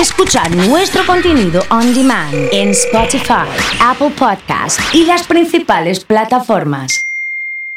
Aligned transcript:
Escuchar 0.00 0.54
nuestro 0.54 1.06
contenido 1.06 1.62
on 1.70 1.94
demand 1.94 2.34
en 2.52 2.68
Spotify, 2.68 3.48
Apple 3.80 4.10
Podcast 4.10 4.78
y 4.92 5.06
las 5.06 5.26
principales 5.26 6.04
plataformas. 6.04 7.06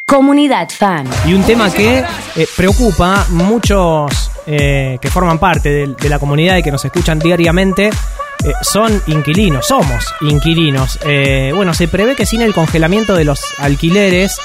Comunidad 0.05 0.67
Fan. 0.69 1.07
Y 1.25 1.33
un 1.33 1.43
tema 1.43 1.71
que 1.71 2.03
eh, 2.35 2.47
preocupa 2.57 3.25
muchos 3.29 4.31
eh, 4.45 4.97
que 5.01 5.09
forman 5.09 5.39
parte 5.39 5.87
de, 5.87 6.09
la 6.09 6.19
comunidad 6.19 6.57
y 6.57 6.63
que 6.63 6.71
nos 6.71 6.83
escuchan 6.83 7.19
diariamente. 7.19 7.87
eh, 7.87 8.51
son 8.63 9.01
inquilinos, 9.07 9.67
somos 9.67 10.13
inquilinos. 10.19 10.99
Eh, 11.05 11.53
bueno, 11.55 11.73
se 11.73 11.87
prevé 11.87 12.15
que 12.17 12.25
sin 12.25 12.41
el 12.41 12.53
congelamiento 12.53 13.15
de 13.15 13.23
los 13.23 13.41
alquileres 13.59 14.35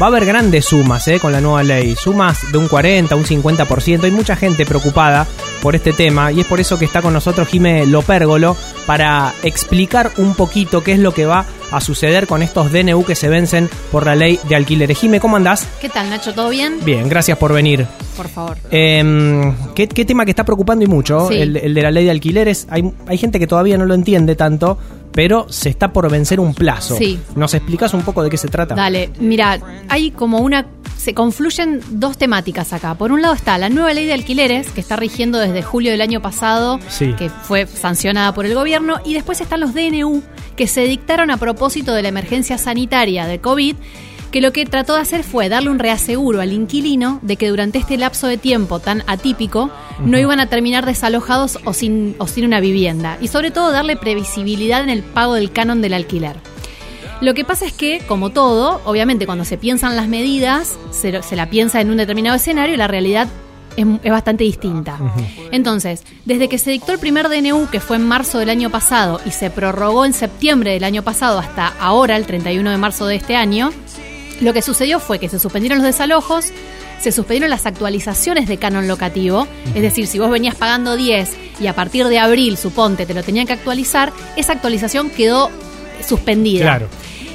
va 0.00 0.06
a 0.06 0.08
haber 0.08 0.24
grandes 0.24 0.64
sumas 0.66 1.06
eh, 1.08 1.18
con 1.20 1.32
la 1.32 1.40
nueva 1.40 1.62
ley. 1.62 1.94
Sumas 1.94 2.50
de 2.50 2.58
un 2.58 2.68
40, 2.68 3.14
un 3.14 3.24
50%. 3.24 4.04
Hay 4.04 4.10
mucha 4.10 4.36
gente 4.36 4.66
preocupada 4.66 5.26
por 5.62 5.74
este 5.74 5.92
tema 5.92 6.32
y 6.32 6.40
es 6.40 6.46
por 6.46 6.60
eso 6.60 6.78
que 6.78 6.84
está 6.84 7.00
con 7.00 7.12
nosotros 7.12 7.48
Jime 7.48 7.86
Lopérgolo 7.86 8.56
para 8.86 9.32
explicar 9.42 10.12
un 10.18 10.34
poquito 10.34 10.82
qué 10.82 10.92
es 10.92 10.98
lo 10.98 11.14
que 11.14 11.26
va 11.26 11.46
a 11.70 11.80
suceder 11.80 12.26
con 12.26 12.42
estos 12.42 12.70
DNU 12.70 13.04
que 13.04 13.14
se 13.14 13.28
vencen 13.28 13.68
por 13.90 14.04
la 14.06 14.14
ley 14.14 14.38
de 14.48 14.56
alquileres. 14.56 14.98
Jime, 14.98 15.20
¿cómo 15.20 15.36
andás? 15.36 15.66
¿Qué 15.80 15.88
tal, 15.88 16.10
Nacho? 16.10 16.34
¿Todo 16.34 16.50
bien? 16.50 16.78
Bien, 16.84 17.08
gracias 17.08 17.38
por 17.38 17.52
venir. 17.52 17.86
Por 18.16 18.28
favor. 18.28 18.58
Eh, 18.70 19.52
¿qué, 19.74 19.88
qué 19.88 20.04
tema 20.04 20.24
que 20.24 20.30
está 20.30 20.44
preocupando 20.44 20.84
y 20.84 20.88
mucho? 20.88 21.28
Sí. 21.28 21.34
El, 21.36 21.56
el 21.56 21.74
de 21.74 21.82
la 21.82 21.90
ley 21.90 22.04
de 22.04 22.10
alquileres. 22.10 22.66
Hay, 22.70 22.92
hay 23.06 23.18
gente 23.18 23.38
que 23.38 23.46
todavía 23.46 23.78
no 23.78 23.86
lo 23.86 23.94
entiende 23.94 24.36
tanto, 24.36 24.78
pero 25.14 25.46
se 25.48 25.68
está 25.68 25.92
por 25.92 26.10
vencer 26.10 26.40
un 26.40 26.54
plazo. 26.54 26.96
Sí. 26.96 27.18
¿Nos 27.36 27.54
explicas 27.54 27.94
un 27.94 28.02
poco 28.02 28.22
de 28.22 28.30
qué 28.30 28.36
se 28.36 28.48
trata? 28.48 28.74
Dale, 28.74 29.10
mira, 29.18 29.58
hay 29.88 30.10
como 30.10 30.38
una... 30.38 30.66
Se 30.98 31.12
confluyen 31.12 31.80
dos 31.90 32.16
temáticas 32.16 32.72
acá. 32.72 32.94
Por 32.94 33.12
un 33.12 33.20
lado 33.20 33.34
está 33.34 33.58
la 33.58 33.68
nueva 33.68 33.92
ley 33.92 34.06
de 34.06 34.14
alquileres, 34.14 34.70
que 34.70 34.80
está 34.80 34.96
rigiendo 34.96 35.38
desde 35.38 35.62
julio 35.62 35.90
del 35.92 36.00
año 36.00 36.22
pasado, 36.22 36.80
Sí. 36.88 37.12
que 37.18 37.28
fue 37.28 37.66
sancionada 37.66 38.32
por 38.32 38.46
el 38.46 38.54
gobierno, 38.54 39.00
y 39.04 39.12
después 39.14 39.40
están 39.42 39.60
los 39.60 39.74
DNU, 39.74 40.22
que 40.56 40.66
se 40.66 40.82
dictaron 40.84 41.30
a 41.30 41.36
propósito 41.36 41.92
de 41.92 42.02
la 42.02 42.08
emergencia 42.08 42.56
sanitaria 42.58 43.26
de 43.26 43.38
COVID, 43.38 43.76
que 44.34 44.40
lo 44.40 44.52
que 44.52 44.66
trató 44.66 44.94
de 44.94 45.00
hacer 45.00 45.22
fue 45.22 45.48
darle 45.48 45.70
un 45.70 45.78
reaseguro 45.78 46.40
al 46.40 46.52
inquilino 46.52 47.20
de 47.22 47.36
que 47.36 47.50
durante 47.50 47.78
este 47.78 47.96
lapso 47.96 48.26
de 48.26 48.36
tiempo 48.36 48.80
tan 48.80 49.04
atípico 49.06 49.70
no 50.00 50.18
iban 50.18 50.40
a 50.40 50.48
terminar 50.48 50.84
desalojados 50.84 51.60
o 51.64 51.72
sin, 51.72 52.16
o 52.18 52.26
sin 52.26 52.44
una 52.44 52.58
vivienda. 52.58 53.16
Y 53.20 53.28
sobre 53.28 53.52
todo 53.52 53.70
darle 53.70 53.94
previsibilidad 53.94 54.82
en 54.82 54.90
el 54.90 55.04
pago 55.04 55.34
del 55.34 55.52
canon 55.52 55.80
del 55.82 55.94
alquiler. 55.94 56.34
Lo 57.20 57.32
que 57.34 57.44
pasa 57.44 57.64
es 57.64 57.72
que, 57.72 58.00
como 58.08 58.30
todo, 58.30 58.80
obviamente 58.84 59.24
cuando 59.24 59.44
se 59.44 59.56
piensan 59.56 59.94
las 59.94 60.08
medidas, 60.08 60.76
se, 60.90 61.12
la 61.12 61.48
piensa 61.48 61.80
en 61.80 61.90
un 61.90 61.98
determinado 61.98 62.34
escenario 62.34 62.74
y 62.74 62.78
la 62.78 62.88
realidad 62.88 63.28
es, 63.76 63.86
es 64.02 64.10
bastante 64.10 64.42
distinta. 64.42 64.98
Entonces, 65.52 66.02
desde 66.24 66.48
que 66.48 66.58
se 66.58 66.72
dictó 66.72 66.90
el 66.90 66.98
primer 66.98 67.28
DNU, 67.28 67.68
que 67.70 67.78
fue 67.78 67.98
en 67.98 68.08
marzo 68.08 68.40
del 68.40 68.50
año 68.50 68.68
pasado, 68.68 69.20
y 69.24 69.30
se 69.30 69.50
prorrogó 69.50 70.04
en 70.04 70.12
septiembre 70.12 70.72
del 70.72 70.82
año 70.82 71.04
pasado 71.04 71.38
hasta 71.38 71.68
ahora, 71.78 72.16
el 72.16 72.26
31 72.26 72.68
de 72.68 72.78
marzo 72.78 73.06
de 73.06 73.14
este 73.14 73.36
año, 73.36 73.70
lo 74.40 74.52
que 74.52 74.62
sucedió 74.62 75.00
fue 75.00 75.18
que 75.18 75.28
se 75.28 75.38
suspendieron 75.38 75.78
los 75.78 75.86
desalojos, 75.86 76.46
se 77.00 77.12
suspendieron 77.12 77.50
las 77.50 77.66
actualizaciones 77.66 78.48
de 78.48 78.56
canon 78.58 78.88
locativo, 78.88 79.46
es 79.74 79.82
decir, 79.82 80.06
si 80.06 80.18
vos 80.18 80.30
venías 80.30 80.54
pagando 80.54 80.96
10 80.96 81.30
y 81.60 81.66
a 81.66 81.74
partir 81.74 82.06
de 82.08 82.18
abril, 82.18 82.56
suponte, 82.56 83.06
te 83.06 83.14
lo 83.14 83.22
tenían 83.22 83.46
que 83.46 83.52
actualizar, 83.52 84.12
esa 84.36 84.52
actualización 84.52 85.10
quedó 85.10 85.50
suspendida. 86.06 86.62
Claro. 86.64 86.88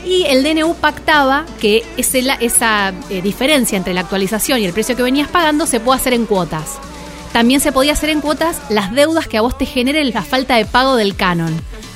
Y 0.05 0.25
el 0.25 0.43
DNU 0.43 0.75
pactaba 0.75 1.45
que 1.59 1.83
ese 1.97 2.21
la- 2.21 2.35
esa 2.35 2.93
eh, 3.09 3.21
diferencia 3.21 3.77
entre 3.77 3.93
la 3.93 4.01
actualización 4.01 4.59
y 4.59 4.65
el 4.65 4.73
precio 4.73 4.95
que 4.95 5.03
venías 5.03 5.27
pagando 5.27 5.65
se 5.67 5.79
puede 5.79 5.99
hacer 5.99 6.13
en 6.13 6.25
cuotas. 6.25 6.77
También 7.33 7.59
se 7.61 7.71
podía 7.71 7.93
hacer 7.93 8.09
en 8.09 8.21
cuotas 8.21 8.59
las 8.69 8.91
deudas 8.93 9.27
que 9.27 9.37
a 9.37 9.41
vos 9.41 9.55
te 9.57 9.65
generen 9.65 10.11
la 10.13 10.23
falta 10.23 10.55
de 10.55 10.65
pago 10.65 10.95
del 10.95 11.15
canon. 11.15 11.53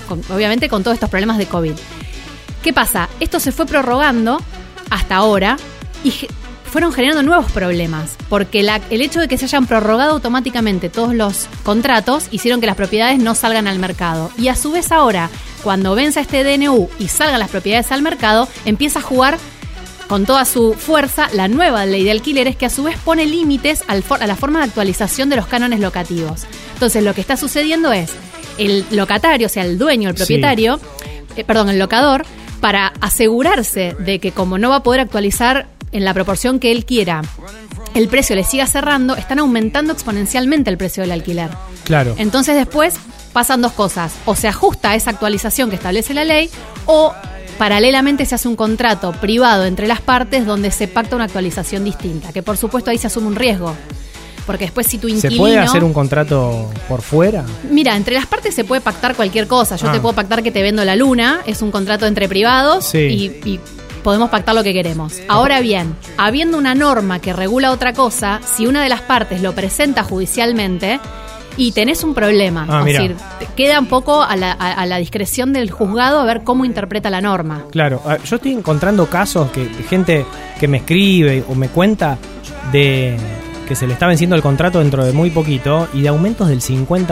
Con- 0.07 0.21
obviamente 0.31 0.69
con 0.69 0.83
todos 0.83 0.95
estos 0.95 1.09
problemas 1.09 1.37
de 1.39 1.47
COVID. 1.47 1.73
¿Qué 2.61 2.71
pasa? 2.71 3.09
Esto 3.19 3.39
se 3.39 3.51
fue 3.51 3.65
prorrogando 3.65 4.39
hasta 4.93 5.15
ahora 5.15 5.57
y 6.03 6.13
fueron 6.71 6.91
generando 6.91 7.21
nuevos 7.23 7.51
problemas, 7.51 8.11
porque 8.29 8.63
la- 8.63 8.81
el 8.89 9.01
hecho 9.01 9.19
de 9.19 9.27
que 9.27 9.37
se 9.37 9.45
hayan 9.45 9.67
prorrogado 9.67 10.11
automáticamente 10.13 10.89
todos 10.89 11.13
los 11.13 11.47
contratos 11.63 12.25
hicieron 12.31 12.59
que 12.61 12.67
las 12.67 12.75
propiedades 12.75 13.19
no 13.19 13.35
salgan 13.35 13.67
al 13.67 13.77
mercado. 13.79 14.31
Y 14.37 14.47
a 14.47 14.55
su 14.55 14.71
vez 14.71 14.91
ahora, 14.91 15.29
cuando 15.63 15.93
venza 15.95 16.19
este 16.21 16.43
DNU 16.43 16.89
y 16.99 17.07
salgan 17.09 17.39
las 17.39 17.49
propiedades 17.49 17.91
al 17.91 18.01
mercado, 18.01 18.47
empieza 18.65 18.99
a 18.99 19.01
jugar 19.03 19.37
con 20.07 20.25
toda 20.25 20.45
su 20.45 20.73
fuerza 20.73 21.27
la 21.33 21.47
nueva 21.47 21.85
ley 21.85 22.03
de 22.03 22.11
alquileres 22.11 22.55
que 22.55 22.65
a 22.65 22.69
su 22.69 22.83
vez 22.83 22.97
pone 23.03 23.25
límites 23.25 23.83
a 23.87 23.95
la 24.27 24.35
forma 24.35 24.59
de 24.59 24.65
actualización 24.65 25.29
de 25.29 25.35
los 25.37 25.47
cánones 25.47 25.79
locativos. 25.79 26.41
Entonces 26.73 27.03
lo 27.03 27.13
que 27.13 27.21
está 27.21 27.37
sucediendo 27.37 27.93
es 27.93 28.11
el 28.57 28.85
locatario, 28.91 29.47
o 29.47 29.49
sea, 29.49 29.63
el 29.63 29.77
dueño, 29.77 30.09
el 30.09 30.15
Sí. 30.15 30.19
propietario, 30.23 30.79
eh, 31.35 31.43
perdón, 31.43 31.69
el 31.69 31.79
locador, 31.79 32.25
para 32.63 32.93
asegurarse 33.01 33.93
de 33.99 34.19
que 34.19 34.31
como 34.31 34.57
no 34.57 34.69
va 34.69 34.77
a 34.77 34.83
poder 34.83 35.01
actualizar 35.01 35.67
en 35.91 36.05
la 36.05 36.13
proporción 36.13 36.61
que 36.61 36.71
él 36.71 36.85
quiera, 36.85 37.21
el 37.93 38.07
precio 38.07 38.37
le 38.37 38.45
siga 38.45 38.67
cerrando, 38.67 39.17
están 39.17 39.39
aumentando 39.39 39.91
exponencialmente 39.91 40.69
el 40.69 40.77
precio 40.77 41.03
del 41.03 41.11
alquiler. 41.11 41.49
Claro. 41.83 42.15
Entonces 42.17 42.55
después 42.55 42.95
pasan 43.33 43.61
dos 43.61 43.73
cosas. 43.73 44.15
O 44.23 44.33
se 44.33 44.47
ajusta 44.47 44.91
a 44.91 44.95
esa 44.95 45.09
actualización 45.09 45.71
que 45.71 45.75
establece 45.75 46.13
la 46.13 46.23
ley 46.23 46.49
o 46.85 47.13
paralelamente 47.57 48.25
se 48.25 48.35
hace 48.35 48.47
un 48.47 48.55
contrato 48.55 49.11
privado 49.11 49.65
entre 49.65 49.85
las 49.85 49.99
partes 49.99 50.45
donde 50.45 50.71
se 50.71 50.87
pacta 50.87 51.17
una 51.17 51.25
actualización 51.25 51.83
distinta. 51.83 52.31
Que 52.31 52.43
por 52.43 52.55
supuesto 52.55 52.91
ahí 52.91 52.97
se 52.97 53.07
asume 53.07 53.27
un 53.27 53.35
riesgo. 53.35 53.75
Porque 54.45 54.65
después 54.65 54.87
si 54.87 54.97
tu 54.97 55.07
¿Se 55.07 55.15
inquilino... 55.15 55.37
puede 55.41 55.57
hacer 55.59 55.83
un 55.83 55.93
contrato 55.93 56.69
por 56.89 57.01
fuera? 57.01 57.43
Mira, 57.71 57.95
entre 57.95 58.13
las 58.15 58.25
partes 58.25 58.53
se 58.53 58.63
puede 58.63 58.81
pactar 58.81 59.15
cualquier 59.15 59.47
cosa. 59.47 59.75
Yo 59.77 59.87
Ah. 59.87 59.91
te 59.93 59.99
puedo 59.99 60.13
pactar 60.13 60.43
que 60.43 60.51
te 60.51 60.61
vendo 60.61 60.83
la 60.83 60.95
luna, 60.95 61.41
es 61.45 61.61
un 61.61 61.71
contrato 61.71 62.05
entre 62.07 62.27
privados 62.27 62.85
Sí. 62.85 62.97
y, 63.45 63.49
y 63.49 63.59
podemos 64.03 64.29
pactar 64.29 64.53
lo 64.53 64.63
que 64.63 64.73
queremos. 64.73 65.13
Ahora 65.29 65.61
bien, 65.61 65.95
habiendo 66.17 66.57
una 66.57 66.75
norma 66.75 67.19
que 67.19 67.31
regula 67.31 67.71
otra 67.71 67.93
cosa, 67.93 68.41
si 68.45 68.67
una 68.67 68.83
de 68.83 68.89
las 68.89 68.99
partes 69.01 69.41
lo 69.41 69.53
presenta 69.53 70.03
judicialmente 70.03 70.99
y 71.55 71.71
tenés 71.71 72.03
un 72.03 72.13
problema, 72.13 72.65
Ah, 72.67 72.79
es 72.79 72.85
mira. 72.85 72.99
decir, 73.01 73.15
queda 73.55 73.79
un 73.79 73.85
poco 73.85 74.21
a 74.23 74.35
la, 74.35 74.51
a- 74.51 74.73
a 74.73 74.85
la 74.87 74.97
discreción 74.97 75.53
del 75.53 75.71
juzgado 75.71 76.19
a 76.19 76.25
ver 76.25 76.41
cómo 76.43 76.65
interpreta 76.65 77.09
la 77.09 77.21
norma. 77.21 77.63
Claro. 77.71 78.01
Ah, 78.05 78.17
Yo 78.25 78.35
estoy 78.35 78.51
encontrando 78.51 79.05
casos 79.05 79.51
que 79.51 79.65
gente 79.87 80.25
que 80.59 80.67
me 80.67 80.77
escribe 80.77 81.45
o 81.47 81.55
me 81.55 81.69
cuenta 81.69 82.17
de 82.73 83.15
que 83.73 83.79
se 83.79 83.87
le 83.87 83.93
está 83.93 84.05
venciendo 84.05 84.35
el 84.35 84.43
contrato 84.43 84.77
dentro 84.77 85.03
de 85.03 85.13
muy 85.13 85.31
poquito 85.31 85.87
y 85.95 86.03
de 86.03 86.09
aumentos 86.09 86.47
del 86.47 86.61
50%, 86.61 87.07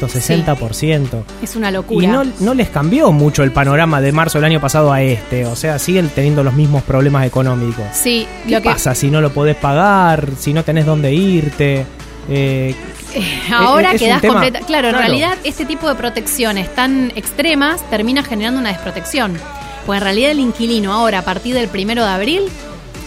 60%. 0.00 1.22
Es 1.42 1.56
una 1.56 1.70
Y 1.70 1.72
locura. 1.72 2.06
no, 2.06 2.24
no 2.40 2.52
les 2.52 2.68
cambió 2.68 3.10
mucho 3.12 3.42
el 3.42 3.50
panorama 3.50 4.02
de 4.02 4.12
marzo 4.12 4.36
del 4.36 4.44
año 4.44 4.60
pasado 4.60 4.92
a 4.92 5.00
este. 5.00 5.46
O 5.46 5.56
sea, 5.56 5.78
siguen 5.78 6.10
teniendo 6.10 6.44
los 6.44 6.52
mismos 6.52 6.82
problemas 6.82 7.26
económicos. 7.26 7.84
sí, 7.92 8.26
¿Qué 8.44 8.50
lo 8.56 8.60
que 8.60 8.68
pasa 8.68 8.94
si 8.94 9.10
no 9.10 9.22
lo 9.22 9.32
podés 9.32 9.56
pagar? 9.56 10.28
Si 10.38 10.52
no 10.52 10.64
tenés 10.64 10.84
dónde 10.84 11.14
irte. 11.14 11.86
Eh, 12.28 12.74
Ahora 13.50 13.94
quedás 13.94 14.20
completa. 14.20 14.60
Claro, 14.60 14.88
en 14.88 14.94
claro. 14.94 14.98
realidad 14.98 15.38
este 15.44 15.64
tipo 15.64 15.88
de 15.88 15.94
protecciones 15.94 16.74
tan 16.74 17.10
extremas 17.16 17.88
termina 17.88 18.22
generando 18.22 18.60
una 18.60 18.68
desprotección. 18.68 19.32
Pues 19.86 19.96
en 19.96 20.04
realidad 20.04 20.30
el 20.32 20.40
inquilino 20.40 20.92
ahora, 20.92 21.20
a 21.20 21.22
partir 21.22 21.54
del 21.54 21.68
primero 21.68 22.04
de 22.04 22.10
abril, 22.10 22.42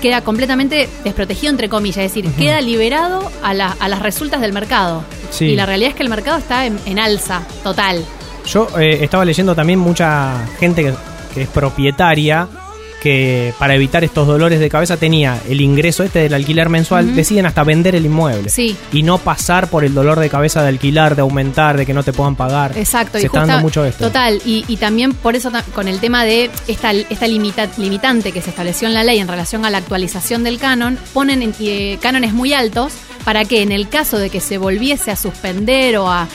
queda 0.05 0.21
completamente 0.21 0.87
desprotegido, 1.03 1.49
entre 1.51 1.67
comillas. 1.67 1.97
Es 2.05 2.13
decir, 2.13 2.31
queda 2.33 2.61
liberado 2.61 3.31
a, 3.41 3.53
la- 3.55 3.75
a 3.79 3.89
las 3.89 4.01
resultas 4.01 4.39
del 4.39 4.53
mercado. 4.53 5.03
Sí. 5.31 5.45
Y 5.45 5.55
la 5.55 5.65
realidad 5.65 5.89
es 5.89 5.95
que 5.95 6.03
el 6.03 6.09
mercado 6.09 6.37
está 6.37 6.65
en, 6.67 6.77
en 6.85 6.99
alza, 6.99 7.41
total. 7.63 8.03
Yo 8.45 8.67
eh, 8.79 8.99
estaba 9.01 9.25
leyendo 9.25 9.55
también 9.55 9.79
mucha 9.79 10.45
gente 10.59 10.83
que, 10.83 10.93
que 11.33 11.41
es 11.43 11.47
propietaria 11.49 12.47
que 13.05 13.53
para 13.59 13.75
evitar 13.75 14.03
estos 14.03 14.25
dolores 14.25 14.59
de 14.59 14.67
cabeza 14.67 14.97
tenía 14.97 15.39
el 15.47 15.61
ingreso 15.61 16.01
este 16.03 16.17
del 16.19 16.33
alquiler 16.33 16.69
mensual, 16.69 17.15
deciden 17.15 17.45
hasta 17.45 17.63
vender 17.63 17.93
el 17.95 18.03
inmueble. 18.07 18.49
Sí. 18.49 18.75
Y 18.91 19.03
no 19.03 19.19
pasar 19.19 19.69
por 19.69 19.85
el 19.85 19.93
dolor 19.93 20.19
de 20.19 20.27
cabeza 20.27 20.63
de 20.63 20.69
alquilar, 20.69 21.15
de 21.15 21.21
aumentar, 21.21 21.77
de 21.77 21.85
que 21.85 21.93
no 21.93 22.01
te 22.01 22.13
puedan 22.13 22.35
pagar. 22.35 22.75
Exacto, 22.75 23.19
Se 23.19 23.23
y 23.23 23.25
está 23.27 23.41
justa- 23.41 23.53
dando 23.53 23.61
mucho 23.63 23.85
esto. 23.85 24.05
Total, 24.07 24.41
y, 24.43 24.65
y 24.67 24.77
también 24.77 25.13
por 25.13 25.35
eso 25.35 25.51
con 25.75 25.87
el 25.87 25.99
tema 25.99 26.25
de 26.25 26.49
esta, 26.67 26.91
esta 26.93 27.27
limita- 27.27 27.69
limitante 27.77 28.31
que 28.31 28.41
se 28.41 28.49
estableció 28.49 28.87
en 28.87 28.95
la 28.95 29.03
ley 29.03 29.19
en 29.19 29.27
relación 29.27 29.65
a 29.65 29.69
la 29.69 29.77
actualización 29.77 30.43
del 30.43 30.57
canon, 30.57 30.97
ponen 31.13 31.43
en- 31.43 31.53
eh, 31.59 31.99
cánones 32.01 32.33
muy 32.33 32.53
altos 32.53 32.93
para 33.23 33.45
que 33.45 33.61
en 33.61 33.71
el 33.71 33.87
caso 33.87 34.17
de 34.17 34.31
que 34.31 34.39
se 34.41 34.57
volviese 34.57 35.11
a 35.11 35.15
suspender 35.15 35.97
o 35.97 36.09
a 36.11 36.27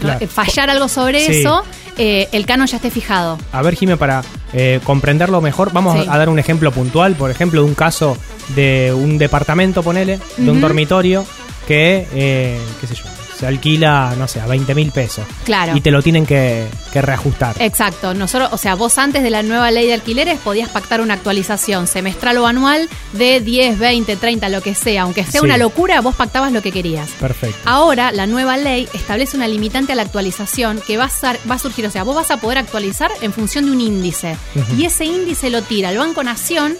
Claro. 0.00 0.26
fallar 0.28 0.70
algo 0.70 0.88
sobre 0.88 1.24
Sí. 1.24 1.40
eso, 1.40 1.64
eh, 1.98 2.28
el 2.32 2.46
canon 2.46 2.66
ya 2.66 2.76
esté 2.76 2.90
fijado. 2.90 3.38
A 3.52 3.62
ver, 3.62 3.74
Jime, 3.76 3.96
para 3.96 4.22
eh, 4.52 4.80
comprenderlo 4.84 5.40
mejor, 5.40 5.72
vamos 5.72 6.02
Sí. 6.02 6.08
a 6.10 6.18
dar 6.18 6.28
un 6.28 6.38
ejemplo 6.38 6.72
puntual, 6.72 7.14
por 7.14 7.30
ejemplo, 7.30 7.62
de 7.62 7.66
un 7.68 7.74
caso 7.74 8.16
de 8.54 8.92
un 8.94 9.18
departamento, 9.18 9.82
ponele, 9.82 10.18
de 10.36 10.50
un 10.50 10.60
dormitorio 10.60 11.24
que, 11.68 12.06
eh, 12.14 12.58
qué 12.80 12.86
sé 12.86 12.94
yo, 12.94 13.04
se 13.40 13.46
alquila, 13.46 14.14
no 14.18 14.28
sé, 14.28 14.38
a 14.40 14.46
20 14.46 14.74
mil 14.74 14.92
pesos. 14.92 15.24
Claro. 15.44 15.74
Y 15.74 15.80
te 15.80 15.90
lo 15.90 16.02
tienen 16.02 16.26
que, 16.26 16.66
que 16.92 17.00
reajustar. 17.00 17.56
Exacto. 17.58 18.12
Nosotros, 18.12 18.50
o 18.52 18.58
sea, 18.58 18.74
vos 18.74 18.98
antes 18.98 19.22
de 19.22 19.30
la 19.30 19.42
nueva 19.42 19.70
ley 19.70 19.86
de 19.86 19.94
alquileres 19.94 20.38
podías 20.38 20.68
pactar 20.68 21.00
una 21.00 21.14
actualización 21.14 21.86
semestral 21.86 22.36
o 22.38 22.46
anual 22.46 22.88
de 23.14 23.40
10, 23.40 23.78
20, 23.78 24.16
30, 24.16 24.48
lo 24.50 24.60
que 24.60 24.74
sea. 24.74 25.02
Aunque 25.02 25.24
sea 25.24 25.40
Sí. 25.40 25.46
una 25.46 25.56
locura, 25.56 26.00
vos 26.02 26.14
pactabas 26.14 26.52
lo 26.52 26.60
que 26.60 26.70
querías. 26.70 27.08
Perfecto. 27.18 27.56
Ahora, 27.64 28.12
la 28.12 28.26
nueva 28.26 28.56
ley 28.58 28.86
establece 28.92 29.36
una 29.38 29.48
limitante 29.48 29.92
a 29.92 29.96
la 29.96 30.02
actualización 30.02 30.80
que 30.86 30.98
va 30.98 31.04
a, 31.04 31.08
ser- 31.08 31.38
va 31.50 31.54
a 31.54 31.58
surgir, 31.58 31.86
o 31.86 31.90
sea, 31.90 32.02
vos 32.02 32.14
vas 32.14 32.30
a 32.30 32.36
poder 32.36 32.58
actualizar 32.58 33.10
en 33.22 33.32
función 33.32 33.64
de 33.64 33.70
un 33.72 33.80
índice. 33.80 34.36
Y 34.76 34.84
ese 34.84 35.06
índice 35.06 35.48
lo 35.48 35.62
tira 35.62 35.90
el 35.90 35.96
Banco 35.98 36.22
Nación 36.22 36.76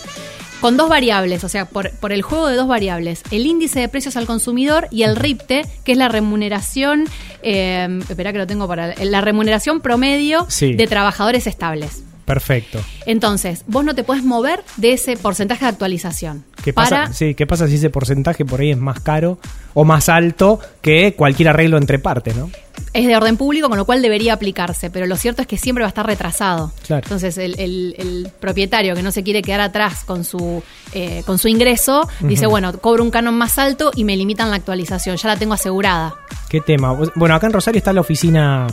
con 0.60 0.76
dos 0.76 0.88
variables, 0.88 1.42
o 1.44 1.48
sea, 1.48 1.64
por, 1.64 1.90
por 1.92 2.12
el 2.12 2.22
juego 2.22 2.46
de 2.48 2.56
dos 2.56 2.68
variables, 2.68 3.22
el 3.30 3.46
índice 3.46 3.80
de 3.80 3.88
precios 3.88 4.16
al 4.16 4.26
consumidor 4.26 4.88
y 4.90 5.02
el 5.04 5.16
RIPTE, 5.16 5.64
que 5.84 5.92
es 5.92 5.98
la 5.98 6.08
remuneración, 6.08 7.06
eh, 7.42 7.88
espera 8.08 8.32
que 8.32 8.38
lo 8.38 8.46
tengo 8.46 8.68
para, 8.68 8.94
la 9.04 9.20
remuneración 9.20 9.80
promedio 9.80 10.46
Sí. 10.48 10.74
de 10.74 10.86
trabajadores 10.86 11.46
estables. 11.46 12.02
Perfecto. 12.24 12.78
Entonces, 13.06 13.64
vos 13.66 13.84
no 13.84 13.94
te 13.94 14.04
puedes 14.04 14.22
mover 14.24 14.62
de 14.76 14.92
ese 14.92 15.16
porcentaje 15.16 15.64
de 15.64 15.70
actualización. 15.70 16.44
¿Qué 16.62 16.72
pasa, 16.72 16.90
para, 16.90 17.12
sí, 17.12 17.34
¿Qué 17.34 17.46
pasa 17.46 17.66
si 17.66 17.74
ese 17.76 17.90
porcentaje 17.90 18.44
por 18.44 18.60
ahí 18.60 18.70
es 18.70 18.76
más 18.78 19.00
caro 19.00 19.38
o 19.74 19.84
más 19.84 20.08
alto 20.08 20.60
que 20.82 21.14
cualquier 21.14 21.48
arreglo 21.48 21.76
entre 21.78 21.98
partes, 21.98 22.36
no? 22.36 22.50
es 22.94 23.06
de 23.06 23.14
orden 23.16 23.36
público, 23.36 23.68
con 23.68 23.76
lo 23.78 23.84
cual 23.84 24.00
debería 24.02 24.32
aplicarse, 24.32 24.90
pero 24.90 25.06
lo 25.06 25.16
cierto 25.16 25.42
es 25.42 25.48
que 25.48 25.58
siempre 25.58 25.82
va 25.82 25.88
a 25.88 25.90
estar 25.90 26.06
retrasado. 26.06 26.72
Claro. 26.86 27.02
Entonces, 27.04 27.36
el, 27.38 27.54
el- 27.60 27.94
el 27.98 28.28
propietario 28.40 28.94
que 28.94 29.02
no 29.02 29.12
se 29.12 29.22
quiere 29.22 29.42
quedar 29.42 29.60
atrás 29.60 30.02
con 30.04 30.24
su, 30.24 30.62
eh, 30.92 31.22
con 31.26 31.38
su 31.38 31.46
ingreso, 31.48 32.08
dice, 32.20 32.46
bueno, 32.46 32.72
cobro 32.78 33.04
un 33.04 33.10
canon 33.10 33.34
más 33.36 33.58
alto 33.58 33.92
y 33.94 34.04
me 34.04 34.16
limitan 34.16 34.50
la 34.50 34.56
actualización, 34.56 35.16
ya 35.18 35.28
la 35.28 35.36
tengo 35.36 35.54
asegurada. 35.54 36.14
¿Qué 36.48 36.60
tema? 36.60 36.96
Bueno, 37.14 37.34
acá 37.34 37.46
en 37.46 37.52
Rosario 37.52 37.78
está 37.78 37.92
la 37.92 38.00
oficina 38.00 38.66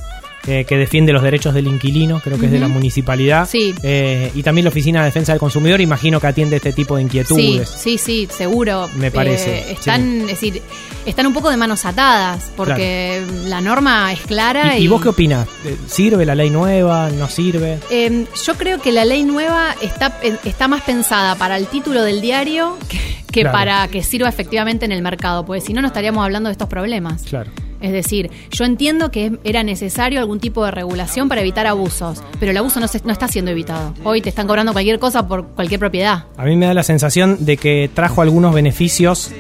eh, 0.47 0.65
que 0.65 0.77
defiende 0.77 1.11
los 1.13 1.21
derechos 1.23 1.53
del 1.53 1.67
inquilino, 1.67 2.19
creo 2.21 2.39
que 2.39 2.45
es 2.47 2.51
de 2.51 2.59
la 2.59 2.67
municipalidad. 2.67 3.47
Sí. 3.49 3.73
Eh, 3.83 4.31
y 4.33 4.44
también 4.44 4.65
la 4.65 4.69
oficina 4.69 4.99
de 5.01 5.05
defensa 5.05 5.33
del 5.33 5.39
consumidor, 5.39 5.81
imagino 5.81 6.19
que 6.19 6.27
atiende 6.27 6.55
este 6.55 6.73
tipo 6.73 6.95
de 6.95 7.01
Sí, 7.01 7.05
inquietudes. 7.05 7.69
sí, 7.69 7.97
sí, 7.97 8.27
seguro. 8.31 8.89
Me 8.95 9.11
parece, 9.11 9.59
Eh, 9.59 9.71
están, 9.73 10.21
es 10.21 10.27
decir, 10.27 10.61
están 11.05 11.27
un 11.27 11.33
poco 11.33 11.49
de 11.49 11.57
manos 11.57 11.85
atadas, 11.85 12.51
porque 12.55 13.21
la 13.45 13.61
norma 13.61 14.11
es 14.13 14.21
clara. 14.21 14.77
¿Y, 14.77 14.83
y 14.83 14.88
vos 14.88 15.01
qué 15.01 15.09
opinás? 15.09 15.47
¿Sirve 15.88 16.25
la 16.25 16.35
ley 16.35 16.50
nueva? 16.50 17.09
¿No 17.09 17.29
sirve? 17.29 17.79
Eh, 17.89 18.25
yo 18.45 18.55
creo 18.55 18.79
que 18.81 18.91
la 18.91 19.05
ley 19.05 19.23
nueva 19.23 19.75
está, 19.81 20.19
está 20.45 20.67
más 20.67 20.81
pensada 20.83 21.35
para 21.35 21.57
el 21.57 21.67
título 21.67 22.03
del 22.03 22.21
diario 22.21 22.77
que, 22.89 22.97
que 23.31 23.41
Claro. 23.41 23.51
para 23.57 23.88
que 23.89 24.01
sirva 24.03 24.29
efectivamente 24.29 24.85
en 24.85 24.91
el 24.91 25.01
mercado, 25.01 25.45
porque 25.45 25.61
si 25.61 25.71
no, 25.73 25.81
no 25.81 25.88
estaríamos 25.88 26.23
hablando 26.23 26.47
de 26.50 26.53
estos 26.53 26.67
problemas. 26.69 27.21
Claro. 27.23 27.51
Es 27.88 27.94
decir, 27.94 28.30
yo 28.51 28.66
entiendo 28.66 29.12
que 29.12 29.39
era 29.45 29.63
necesario 29.63 30.19
algún 30.19 30.42
tipo 30.42 30.66
de 30.66 30.72
regulación 30.72 31.30
para 31.30 31.39
evitar 31.39 31.68
abusos, 31.68 32.22
pero 32.38 32.51
el 32.51 32.57
abuso 32.57 32.81
no, 32.81 32.86
está 32.86 33.28
siendo 33.30 33.51
evitado. 33.51 33.94
Hoy 34.04 34.19
te 34.19 34.28
están 34.28 34.45
cobrando 34.45 34.74
cualquier 34.74 35.00
cosa 35.00 35.25
por 35.25 35.48
cualquier 35.48 35.80
propiedad. 35.80 36.25
A 36.36 36.44
mí 36.44 36.57
me 36.57 36.66
da 36.66 36.74
la 36.74 36.84
sensación 36.84 37.45
de 37.45 37.56
que 37.56 37.89
trajo 37.94 38.22
algunos 38.22 38.54
beneficios 38.54 39.31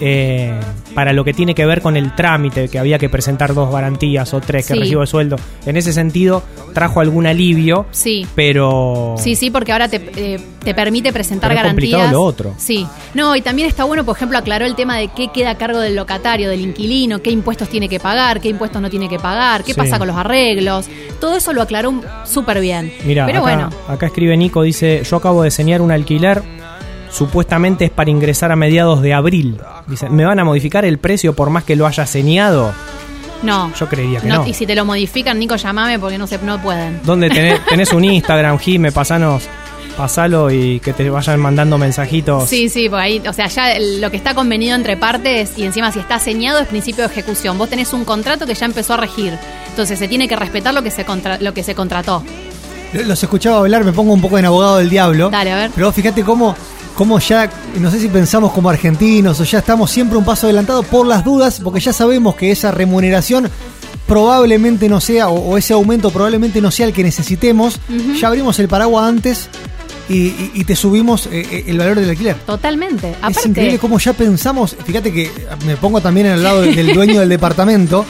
eh, 0.00 0.52
para 0.94 1.12
lo 1.12 1.24
que 1.24 1.32
tiene 1.32 1.54
que 1.54 1.64
ver 1.66 1.80
con 1.80 1.96
el 1.96 2.14
trámite, 2.14 2.68
que 2.68 2.78
había 2.78 2.98
que 2.98 3.08
presentar 3.08 3.54
dos 3.54 3.72
garantías 3.72 4.32
o 4.34 4.40
tres, 4.40 4.66
que 4.66 4.74
Sí. 4.74 4.80
recibo 4.80 5.00
de 5.02 5.06
sueldo. 5.06 5.36
En 5.64 5.76
ese 5.76 5.92
sentido, 5.92 6.42
trajo 6.74 7.00
algún 7.00 7.26
alivio, 7.26 7.86
Sí. 7.90 8.26
pero... 8.34 9.14
Sí, 9.18 9.36
sí, 9.36 9.50
porque 9.50 9.72
ahora 9.72 9.88
te, 9.88 9.96
eh, 10.16 10.40
te 10.62 10.74
permite 10.74 11.12
presentar 11.12 11.48
Pero 11.50 11.60
es 11.60 11.64
garantías. 11.64 11.92
complicado 11.92 12.12
lo 12.12 12.22
otro. 12.26 12.54
Sí. 12.58 12.86
No, 13.14 13.34
y 13.36 13.40
también 13.42 13.68
está 13.68 13.84
bueno, 13.84 14.04
por 14.04 14.16
ejemplo, 14.16 14.36
aclaró 14.38 14.66
el 14.66 14.74
tema 14.74 14.96
de 14.98 15.08
qué 15.08 15.28
queda 15.28 15.50
a 15.50 15.58
cargo 15.58 15.78
del 15.80 15.96
locatario, 15.96 16.48
del 16.50 16.60
inquilino, 16.60 17.20
qué 17.22 17.30
impuestos 17.30 17.68
tiene 17.68 17.88
que 17.88 17.98
pagar, 18.00 18.40
qué 18.40 18.48
impuestos 18.48 18.82
no 18.82 18.90
tiene 18.90 19.08
que 19.08 19.18
pagar, 19.18 19.64
qué 19.64 19.72
Sí. 19.72 19.78
pasa 19.78 19.98
con 19.98 20.08
los 20.08 20.16
arreglos. 20.16 20.86
Todo 21.20 21.36
eso 21.36 21.52
lo 21.52 21.62
aclaró 21.62 21.94
súper 22.24 22.60
bien. 22.60 22.92
Mira, 23.04 23.24
Pero 23.26 23.38
acá, 23.44 23.54
bueno, 23.54 23.70
acá 23.88 24.06
escribe 24.06 24.36
Nico, 24.36 24.62
dice, 24.62 25.02
yo 25.08 25.16
acabo 25.16 25.42
de 25.42 25.50
señar 25.50 25.80
un 25.80 25.90
alquiler, 25.90 26.42
supuestamente 27.10 27.86
es 27.86 27.90
para 27.90 28.10
ingresar 28.10 28.52
a 28.52 28.56
mediados 28.56 29.00
de 29.02 29.14
abril. 29.14 29.56
Dice, 29.86 30.08
¿me 30.10 30.24
van 30.24 30.38
a 30.40 30.44
modificar 30.44 30.84
el 30.84 30.98
precio 30.98 31.34
por 31.34 31.50
más 31.50 31.64
que 31.64 31.76
lo 31.76 31.86
haya 31.86 32.06
señado? 32.06 32.72
no. 33.42 33.72
Yo 33.78 33.86
creería 33.88 34.20
que 34.20 34.28
no. 34.28 34.46
Y 34.46 34.54
si 34.54 34.66
te 34.66 34.74
lo 34.74 34.84
modifican, 34.84 35.38
Nico, 35.38 35.56
llamame 35.56 35.98
porque 35.98 36.18
no 36.18 36.26
se, 36.26 36.38
no 36.38 36.60
pueden. 36.60 37.00
¿Dónde 37.04 37.28
tenés, 37.30 37.64
tenés 37.68 37.92
un 37.92 38.04
Instagram, 38.04 38.58
Jime? 38.58 38.90
Pasanos, 38.92 39.44
pasalo 39.96 40.50
y 40.50 40.80
que 40.80 40.92
te 40.92 41.08
vayan 41.10 41.38
mandando 41.40 41.78
mensajitos. 41.78 42.48
Sí, 42.48 42.68
sí, 42.68 42.88
porque 42.88 43.02
ahí, 43.04 43.22
o 43.28 43.32
sea, 43.32 43.46
ya 43.46 43.78
lo 44.00 44.10
que 44.10 44.16
está 44.16 44.34
convenido 44.34 44.74
entre 44.74 44.96
partes 44.96 45.52
y 45.56 45.64
encima 45.64 45.92
si 45.92 45.98
está 46.00 46.18
señado 46.18 46.58
es 46.60 46.66
principio 46.66 47.06
de 47.06 47.12
ejecución. 47.12 47.56
Vos 47.58 47.68
tenés 47.70 47.92
un 47.92 48.04
contrato 48.04 48.46
que 48.46 48.54
ya 48.54 48.66
empezó 48.66 48.94
a 48.94 48.96
regir. 48.96 49.38
Entonces 49.68 49.98
se 49.98 50.08
tiene 50.08 50.26
que 50.26 50.34
respetar 50.36 50.72
lo 50.74 50.82
que 50.82 50.90
se, 50.90 51.04
contra- 51.04 51.38
lo 51.38 51.52
que 51.54 51.62
se 51.62 51.74
contrató. 51.74 52.24
Los 52.94 53.22
escuchaba 53.22 53.58
hablar, 53.58 53.84
me 53.84 53.92
pongo 53.92 54.12
un 54.14 54.20
poco 54.22 54.38
en 54.38 54.46
abogado 54.46 54.78
del 54.78 54.88
diablo. 54.88 55.28
Dale, 55.28 55.52
a 55.52 55.56
ver. 55.56 55.70
Pero 55.74 55.92
fíjate 55.92 56.22
cómo, 56.24 56.56
cómo 56.96 57.20
ya, 57.20 57.48
no 57.78 57.90
sé 57.90 58.00
si 58.00 58.08
pensamos 58.08 58.52
como 58.52 58.70
argentinos 58.70 59.38
o 59.38 59.44
ya 59.44 59.58
estamos 59.58 59.90
siempre 59.90 60.18
un 60.18 60.24
paso 60.24 60.46
adelantado 60.46 60.82
por 60.82 61.06
las 61.06 61.24
dudas, 61.24 61.60
porque 61.62 61.78
ya 61.78 61.92
sabemos 61.92 62.34
que 62.34 62.50
esa 62.50 62.72
remuneración 62.72 63.48
probablemente 64.06 64.88
no 64.88 65.00
sea, 65.00 65.28
o, 65.28 65.34
o 65.34 65.58
ese 65.58 65.74
aumento 65.74 66.10
probablemente 66.10 66.60
no 66.60 66.70
sea 66.70 66.86
el 66.86 66.92
que 66.92 67.04
necesitemos. 67.04 67.78
Ya 68.18 68.28
abrimos 68.28 68.58
el 68.58 68.68
paraguas 68.68 69.08
antes 69.08 69.48
y, 70.08 70.64
te 70.64 70.74
subimos 70.74 71.26
eh, 71.26 71.46
eh, 71.50 71.64
el 71.66 71.78
valor 71.78 72.00
del 72.00 72.10
alquiler. 72.10 72.36
Totalmente. 72.46 73.10
Es 73.10 73.16
Aparte, 73.18 73.48
increíble 73.48 73.78
cómo 73.78 73.98
ya 73.98 74.14
pensamos, 74.14 74.74
fíjate 74.84 75.12
que 75.12 75.30
me 75.66 75.76
pongo 75.76 76.00
también 76.00 76.28
al 76.28 76.42
lado 76.42 76.62
del 76.62 76.94
dueño 76.94 77.20
del 77.20 77.28
departamento, 77.28 78.06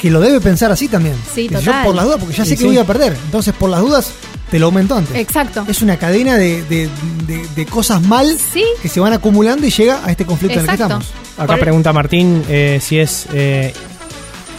que 0.00 0.10
lo 0.10 0.20
debe 0.20 0.40
pensar 0.40 0.72
así 0.72 0.88
también. 0.88 1.16
Sí, 1.34 1.48
total. 1.48 1.62
Yo 1.62 1.72
por 1.84 1.94
las 1.94 2.04
dudas, 2.06 2.18
porque 2.18 2.34
ya 2.34 2.44
sé 2.44 2.52
que 2.52 2.62
sí. 2.62 2.66
voy 2.66 2.78
a 2.78 2.84
perder. 2.84 3.16
Entonces, 3.26 3.52
por 3.54 3.68
las 3.68 3.80
dudas, 3.80 4.12
te 4.52 4.58
lo 4.58 4.66
aumento 4.66 4.94
antes. 4.96 5.16
Exacto. 5.16 5.64
Es 5.66 5.80
una 5.82 5.96
cadena 5.96 6.36
de, 6.36 6.62
de- 6.64 6.88
de- 7.26 7.48
de 7.56 7.66
cosas 7.66 8.02
mal 8.02 8.36
Sí. 8.52 8.62
que 8.82 8.88
se 8.88 9.00
van 9.00 9.12
acumulando 9.14 9.66
y 9.66 9.70
llega 9.70 10.04
a 10.04 10.10
este 10.10 10.24
conflicto 10.26 10.58
en 10.60 10.60
el 10.60 10.66
que 10.68 10.74
Exacto. 10.74 11.02
estamos. 11.02 11.38
Acá 11.38 11.54
Por- 11.54 11.60
pregunta 11.60 11.92
Martín 11.94 12.44
eh, 12.50 12.78
si 12.80 12.98
es 12.98 13.26
eh, 13.32 13.72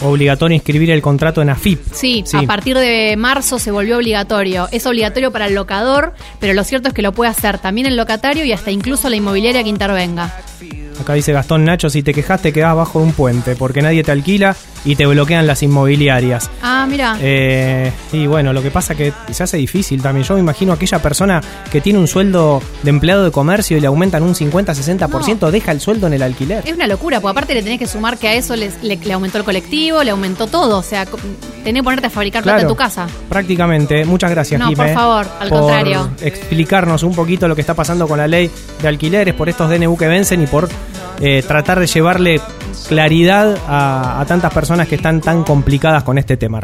obligatorio 0.02 0.54
inscribir 0.56 0.90
el 0.90 1.00
contrato 1.00 1.40
en 1.42 1.50
AFIP. 1.50 1.80
Sí, 1.92 2.24
Sí. 2.26 2.36
a 2.36 2.42
partir 2.42 2.76
de 2.76 3.14
marzo 3.16 3.58
se 3.60 3.70
volvió 3.70 3.96
obligatorio. 3.96 4.68
Es 4.72 4.84
obligatorio 4.86 5.30
para 5.30 5.46
el 5.46 5.54
locador, 5.54 6.12
pero 6.40 6.52
lo 6.54 6.64
cierto 6.64 6.88
es 6.88 6.94
que 6.94 7.00
lo 7.02 7.12
puede 7.12 7.30
hacer 7.30 7.58
también 7.58 7.86
el 7.86 7.96
locatario 7.96 8.44
y 8.44 8.52
hasta 8.52 8.70
incluso 8.72 9.08
la 9.08 9.16
inmobiliaria 9.16 9.62
que 9.62 9.68
intervenga. 9.68 10.34
Acá 11.00 11.14
dice 11.14 11.32
Gastón 11.32 11.64
Nacho, 11.64 11.88
si 11.88 12.02
te 12.02 12.12
quejas 12.12 12.42
te 12.42 12.52
quedás 12.52 12.74
bajo 12.74 12.98
de 12.98 13.06
un 13.06 13.12
puente, 13.12 13.56
porque 13.56 13.80
nadie 13.82 14.02
te 14.02 14.10
alquila 14.12 14.56
y 14.84 14.96
te 14.96 15.06
bloquean 15.06 15.46
las 15.46 15.62
inmobiliarias. 15.62 16.50
Ah, 16.62 16.86
mira. 16.88 17.16
Eh, 17.20 17.90
y 18.12 18.26
bueno, 18.26 18.52
lo 18.52 18.62
que 18.62 18.70
pasa 18.70 18.94
que 18.94 19.12
se 19.30 19.42
hace 19.42 19.56
difícil 19.56 20.02
también. 20.02 20.26
Yo 20.26 20.34
me 20.34 20.40
imagino 20.40 20.72
aquella 20.72 21.00
persona 21.00 21.40
que 21.70 21.80
tiene 21.80 21.98
un 21.98 22.06
sueldo 22.08 22.62
de 22.82 22.90
empleado 22.90 23.24
de 23.24 23.30
comercio 23.30 23.76
y 23.76 23.80
le 23.80 23.86
aumentan 23.86 24.22
un 24.22 24.34
50-60%, 24.34 25.50
deja 25.50 25.72
el 25.72 25.80
sueldo 25.80 26.06
en 26.06 26.12
el 26.14 26.22
alquiler. 26.22 26.62
Es 26.66 26.74
una 26.74 26.86
locura, 26.86 27.20
porque 27.20 27.30
aparte 27.32 27.54
le 27.54 27.62
tenés 27.62 27.78
que 27.78 27.86
sumar 27.86 28.18
que 28.18 28.28
a 28.28 28.34
eso 28.34 28.56
les- 28.56 28.82
le, 28.82 28.96
le 28.96 29.12
aumentó 29.12 29.38
el 29.38 29.44
colectivo, 29.44 30.02
le 30.02 30.10
aumentó 30.10 30.46
todo. 30.46 30.78
O 30.78 30.82
sea, 30.82 31.06
tenés 31.06 31.80
que 31.80 31.84
ponerte 31.84 32.06
a 32.06 32.10
fabricar 32.10 32.42
plata 32.42 32.62
en 32.62 32.68
tu 32.68 32.76
casa. 32.76 33.06
Prácticamente. 33.28 34.04
Muchas 34.04 34.30
gracias, 34.30 34.60
No, 34.60 34.68
Jime, 34.68 34.84
por 34.84 34.94
favor, 34.94 35.26
al 35.40 35.48
por 35.48 35.58
contrario. 35.60 36.10
explicarnos 36.20 37.02
un 37.02 37.14
poquito 37.14 37.48
lo 37.48 37.54
que 37.54 37.60
está 37.62 37.74
pasando 37.74 38.06
con 38.06 38.18
la 38.18 38.26
ley 38.26 38.50
de 38.82 38.88
alquileres, 38.88 39.34
por 39.34 39.48
estos 39.48 39.70
DNU 39.70 39.96
que 39.96 40.06
vencen 40.08 40.42
y 40.42 40.46
por 40.46 40.68
eh, 41.20 41.42
tratar 41.46 41.80
de 41.80 41.86
llevarle 41.86 42.40
claridad 42.88 43.56
a, 43.68 44.20
a 44.20 44.26
tantas 44.26 44.52
personas 44.52 44.88
que 44.88 44.96
están 44.96 45.20
tan 45.20 45.44
complicadas 45.44 46.02
con 46.02 46.18
este 46.18 46.36
tema. 46.36 46.60